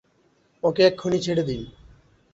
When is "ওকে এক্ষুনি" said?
0.63-1.19